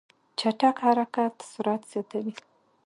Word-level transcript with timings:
چټک 0.39 0.75
حرکت 0.85 1.33
سرعت 1.51 1.81
زیاتوي. 1.91 2.33